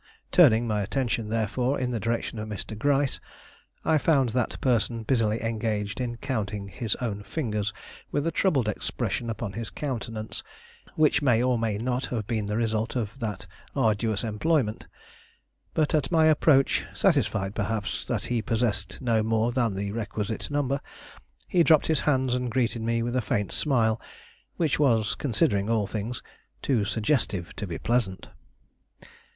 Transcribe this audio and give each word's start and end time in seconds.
Turning 0.31 0.65
my 0.67 0.81
attention, 0.81 1.29
therefore, 1.29 1.79
in 1.79 1.91
the 1.91 1.99
direction 1.99 2.39
of 2.39 2.49
Mr. 2.49 2.75
Gryce, 2.75 3.19
I 3.85 3.99
found 3.99 4.29
that 4.29 4.59
person 4.59 5.03
busily 5.03 5.39
engaged 5.43 6.01
in 6.01 6.17
counting 6.17 6.69
his 6.69 6.95
own 6.95 7.21
fingers 7.21 7.71
with 8.11 8.25
a 8.25 8.31
troubled 8.31 8.67
expression 8.67 9.29
upon 9.29 9.53
his 9.53 9.69
countenance, 9.69 10.41
which 10.95 11.21
may 11.21 11.43
or 11.43 11.59
may 11.59 11.77
not 11.77 12.05
have 12.07 12.25
been 12.25 12.47
the 12.47 12.57
result 12.57 12.95
of 12.95 13.19
that 13.19 13.45
arduous 13.75 14.23
employment. 14.23 14.87
But, 15.75 15.93
at 15.93 16.11
my 16.11 16.25
approach, 16.25 16.83
satisfied 16.95 17.53
perhaps 17.53 18.03
that 18.07 18.25
he 18.25 18.41
possessed 18.41 18.99
no 19.01 19.21
more 19.21 19.51
than 19.51 19.75
the 19.75 19.91
requisite 19.91 20.49
number, 20.49 20.81
he 21.47 21.61
dropped 21.61 21.85
his 21.85 21.99
hands 21.99 22.33
and 22.33 22.49
greeted 22.49 22.81
me 22.81 23.03
with 23.03 23.15
a 23.15 23.21
faint 23.21 23.51
smile 23.51 24.01
which 24.57 24.79
was, 24.79 25.13
considering 25.13 25.69
all 25.69 25.85
things, 25.85 26.23
too 26.63 26.85
suggestive 26.85 27.55
to 27.55 27.67
be 27.67 27.77
pleasant. 27.77 28.25